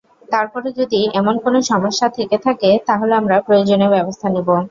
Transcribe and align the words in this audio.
তারপরও 0.31 0.69
যদি 0.79 0.99
এমন 1.19 1.35
কোনো 1.45 1.59
সমস্যা 1.71 2.07
থেকে 2.17 2.37
থাকে, 2.45 2.69
তাহলে 2.87 3.13
আমরা 3.15 3.35
প্রয়োজনীয় 3.47 3.91
ব্যবস্থা 3.95 4.27
নিব। 4.29 4.47